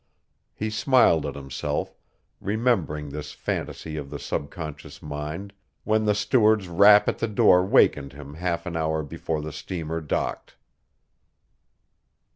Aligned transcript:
He 0.55 0.71
smiled 0.71 1.27
at 1.27 1.35
himself, 1.35 1.95
remembering 2.39 3.09
this 3.09 3.33
fantasy 3.33 3.97
of 3.97 4.09
the 4.09 4.17
subconscious 4.17 4.99
mind, 4.99 5.53
when 5.83 6.05
the 6.05 6.15
steward's 6.15 6.67
rap 6.67 7.07
at 7.07 7.19
the 7.19 7.27
door 7.27 7.63
wakened 7.63 8.13
him 8.13 8.33
half 8.33 8.65
an 8.65 8.75
hour 8.75 9.03
before 9.03 9.43
the 9.43 9.53
steamer 9.53 10.01
docked. 10.01 10.55